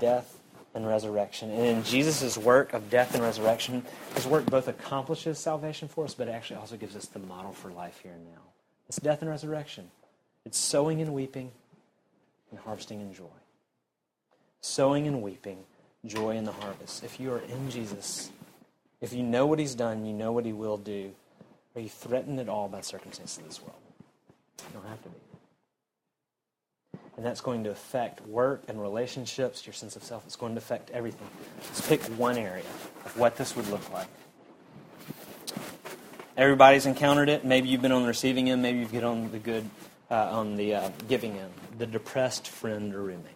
[0.00, 0.38] Death
[0.74, 1.50] and resurrection.
[1.50, 6.14] And in Jesus' work of death and resurrection, his work both accomplishes salvation for us,
[6.14, 8.42] but it actually also gives us the model for life here and now.
[8.88, 9.90] It's death and resurrection.
[10.44, 11.50] It's sowing and weeping
[12.50, 13.24] and harvesting in joy.
[14.60, 15.58] Sowing and weeping,
[16.04, 17.02] joy in the harvest.
[17.04, 18.30] If you are in Jesus,
[19.00, 21.12] if you know what he's done, you know what he will do,
[21.76, 23.78] are you threatened at all by circumstances of this world?
[24.58, 25.16] You don't have to be
[27.16, 30.24] and that's going to affect work and relationships, your sense of self.
[30.26, 31.28] It's going to affect everything.
[31.58, 32.64] Let's pick one area
[33.04, 34.08] of what this would look like.
[36.36, 37.44] Everybody's encountered it.
[37.44, 38.60] Maybe you've been on the receiving end.
[38.60, 39.68] Maybe you've been on the good,
[40.10, 41.52] uh, on the uh, giving end.
[41.78, 43.32] The depressed friend or roommate.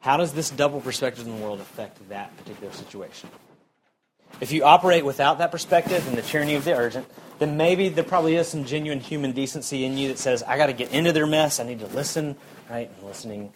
[0.00, 3.28] How does this double perspective in the world affect that particular situation?
[4.40, 7.06] If you operate without that perspective and the tyranny of the urgent,
[7.38, 10.66] then maybe there probably is some genuine human decency in you that says, I got
[10.66, 11.60] to get into their mess.
[11.60, 12.36] I need to listen,
[12.68, 12.90] right?
[12.94, 13.52] And listening,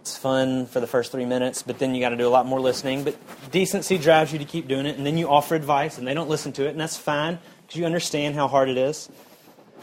[0.00, 2.46] it's fun for the first three minutes, but then you got to do a lot
[2.46, 3.04] more listening.
[3.04, 3.16] But
[3.50, 6.28] decency drives you to keep doing it, and then you offer advice, and they don't
[6.28, 9.08] listen to it, and that's fine because you understand how hard it is.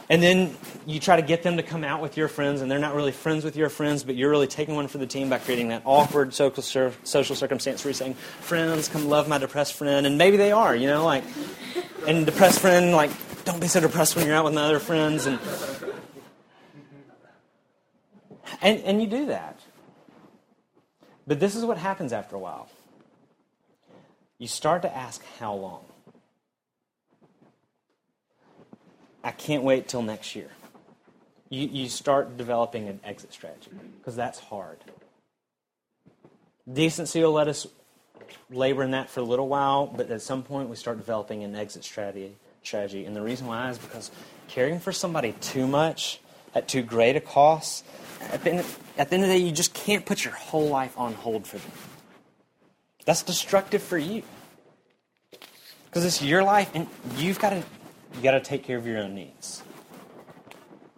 [0.10, 0.57] And then
[0.88, 3.12] you try to get them to come out with your friends, and they're not really
[3.12, 5.84] friends with your friends, but you're really taking one for the team by creating that
[5.86, 10.07] awkward social, social circumstance where you're saying, Friends, come love my depressed friend.
[10.07, 11.24] And maybe they are, you know, like,
[12.07, 13.12] and depressed friend, like,
[13.45, 15.28] don't be so depressed when you're out with my other friends.
[15.28, 15.39] And,
[18.62, 19.60] and, and you do that.
[21.28, 22.68] But this is what happens after a while.
[24.39, 25.86] You start to ask, How long?
[29.24, 30.49] I can't wait till next year.
[31.49, 34.78] you, you start developing an exit strategy because that's hard.
[36.72, 37.67] Decency will let us
[38.51, 41.55] labor in that for a little while, but at some point we start developing an
[41.55, 42.36] exit strategy.
[42.61, 44.11] Strategy, and the reason why is because
[44.49, 46.20] caring for somebody too much
[46.53, 47.86] at too great a cost,
[48.34, 48.65] at the, end,
[48.97, 51.47] at the end of the day, you just can't put your whole life on hold
[51.47, 51.72] for them.
[53.05, 54.24] That's destructive for you
[55.86, 57.63] because it's your life, and you've got to
[58.16, 59.64] you got to take care of your own needs.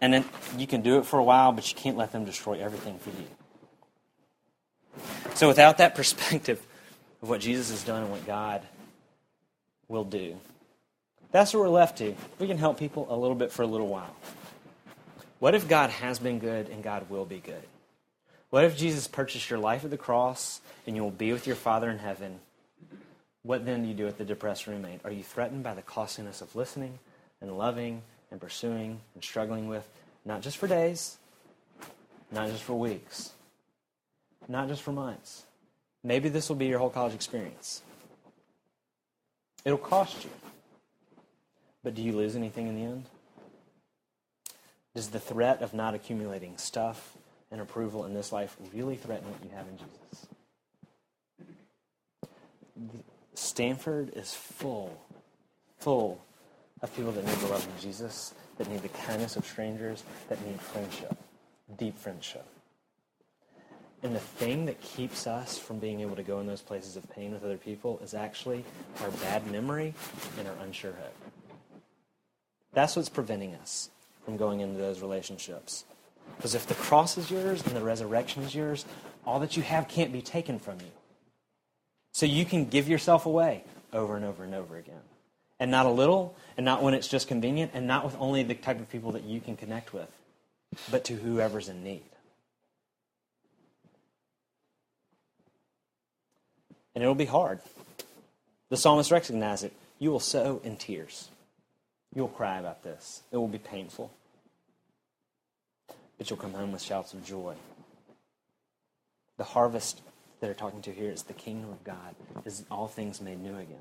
[0.00, 0.24] And then
[0.58, 3.10] you can do it for a while, but you can't let them destroy everything for
[3.10, 3.26] you.
[5.34, 6.64] So, without that perspective
[7.22, 8.62] of what Jesus has done and what God
[9.88, 10.36] will do,
[11.30, 12.14] that's what we're left to.
[12.38, 14.14] We can help people a little bit for a little while.
[15.38, 17.62] What if God has been good and God will be good?
[18.50, 21.56] What if Jesus purchased your life at the cross and you will be with your
[21.56, 22.38] Father in heaven?
[23.42, 25.00] What then do you do with the depressed roommate?
[25.04, 26.98] Are you threatened by the costliness of listening
[27.40, 29.88] and loving and pursuing and struggling with,
[30.24, 31.18] not just for days,
[32.32, 33.32] not just for weeks,
[34.48, 35.44] not just for months.
[36.02, 37.82] Maybe this will be your whole college experience.
[39.64, 40.30] It'll cost you.
[41.84, 43.04] But do you lose anything in the end?
[44.94, 47.16] Does the threat of not accumulating stuff
[47.50, 50.26] and approval in this life really threaten what you have in Jesus?
[53.34, 55.00] Stanford is full,
[55.78, 56.20] full
[56.82, 60.44] of people that need the love of Jesus, that need the kindness of strangers, that
[60.46, 61.16] need friendship,
[61.78, 62.46] deep friendship.
[64.02, 67.08] And the thing that keeps us from being able to go in those places of
[67.10, 68.64] pain with other people is actually
[69.00, 69.94] our bad memory
[70.38, 71.32] and our unsure hope.
[72.72, 73.90] That's what's preventing us
[74.24, 75.84] from going into those relationships.
[76.36, 78.84] Because if the cross is yours and the resurrection is yours,
[79.24, 80.90] all that you have can't be taken from you.
[82.12, 85.00] So you can give yourself away over and over and over again
[85.62, 88.52] and not a little, and not when it's just convenient, and not with only the
[88.52, 90.10] type of people that you can connect with,
[90.90, 92.02] but to whoever's in need.
[96.96, 97.60] And it'll be hard.
[98.70, 99.72] The psalmist recognizes it.
[100.00, 101.28] You will sow in tears.
[102.12, 103.22] You'll cry about this.
[103.30, 104.12] It will be painful.
[106.18, 107.54] But you'll come home with shouts of joy.
[109.36, 110.00] The harvest
[110.42, 113.54] that they're talking to here is the kingdom of God, is all things made new
[113.56, 113.78] again.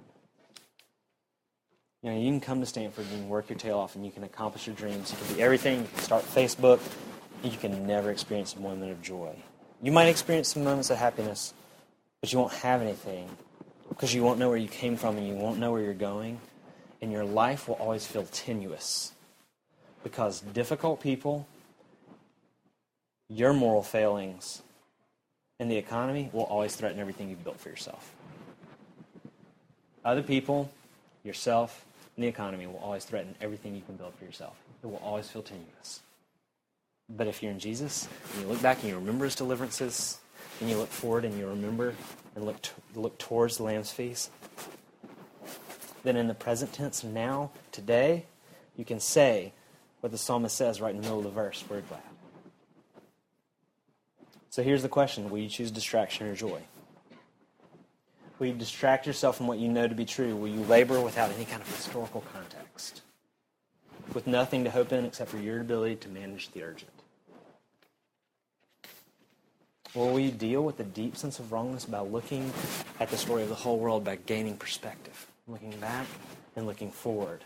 [2.04, 4.12] You know, you can come to Stanford, you can work your tail off, and you
[4.12, 5.12] can accomplish your dreams.
[5.12, 5.80] You can be everything.
[5.80, 6.80] You can start Facebook.
[7.44, 9.36] You can never experience a moment of joy.
[9.82, 11.56] You might experience some moments of happiness,
[12.22, 13.28] but you won't have anything
[13.90, 16.40] because you won't know where you came from and you won't know where you're going.
[17.02, 19.14] And your life will always feel tenuous
[20.04, 21.48] because difficult people,
[23.30, 24.62] your moral failings,
[25.62, 28.16] and the economy will always threaten everything you've built for yourself.
[30.04, 30.72] Other people,
[31.24, 31.86] yourself,
[32.16, 34.58] and the economy will always threaten everything you can build for yourself.
[34.84, 36.02] It will always feel tenuous.
[37.08, 40.18] But if you're in Jesus, and you look back and you remember his deliverances,
[40.60, 41.94] and you look forward and you remember
[42.36, 42.58] and look,
[42.96, 44.32] look towards the Lamb's feast,
[46.04, 48.26] then in the present tense, now, today,
[48.76, 49.54] you can say
[50.00, 52.02] what the psalmist says right in the middle of the verse we're glad.
[54.52, 56.62] So here's the question Will you choose distraction or joy?
[58.38, 60.36] Will you distract yourself from what you know to be true?
[60.36, 63.02] Will you labor without any kind of historical context?
[64.14, 66.92] With nothing to hope in except for your ability to manage the urgent?
[69.96, 72.52] Will you deal with the deep sense of wrongness by looking
[73.00, 76.08] at the story of the whole world by gaining perspective, looking back
[76.56, 77.46] and looking forward?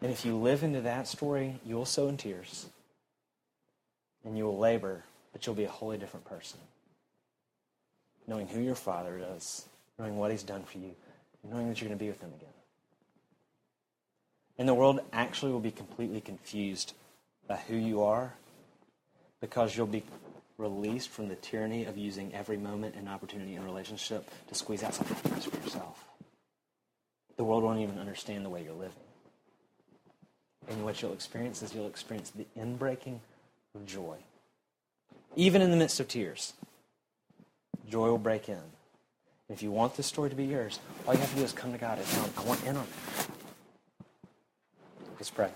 [0.00, 2.66] And if you live into that story, you will sow in tears
[4.24, 6.58] and you will labor, but you'll be a wholly different person
[8.30, 9.66] knowing who your Father is,
[9.98, 10.94] knowing what He's done for you,
[11.42, 12.48] knowing that you're going to be with Him again.
[14.56, 16.94] And the world actually will be completely confused
[17.48, 18.34] by who you are
[19.40, 20.04] because you'll be
[20.58, 24.94] released from the tyranny of using every moment and opportunity in relationship to squeeze out
[24.94, 26.04] something for yourself.
[27.36, 28.92] The world won't even understand the way you're living.
[30.68, 33.20] And what you'll experience is you'll experience the inbreaking
[33.74, 34.18] of joy,
[35.36, 36.52] even in the midst of tears
[37.90, 38.60] joy will break in.
[39.48, 41.72] If you want this story to be yours, all you have to do is come
[41.72, 43.26] to God and tell Him, I want in on it.
[45.18, 45.50] Let's pray.